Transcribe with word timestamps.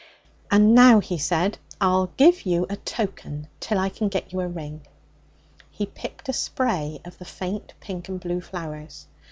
'And 0.49 0.73
now,' 0.73 0.99
he 0.99 1.19
said, 1.19 1.59
'I'll 1.79 2.07
give 2.17 2.43
you 2.47 2.65
a 2.71 2.75
token 2.75 3.45
till 3.59 3.77
I 3.77 3.89
can 3.89 4.09
get 4.09 4.33
you 4.33 4.39
a 4.41 4.47
ring.' 4.47 4.81
He 5.69 5.85
picked 5.85 6.27
a 6.27 6.33
spray 6.33 6.99
of 7.05 7.19
the 7.19 7.23
faint 7.25 7.75
pink 7.79 8.09
and 8.09 8.19
blue 8.19 8.41
flowers. 8.41 9.05